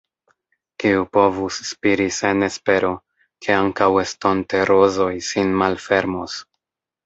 [0.83, 2.91] Kiu povus spiri sen espero,
[3.45, 6.45] ke ankaŭ estonte rozoj sin malfermos.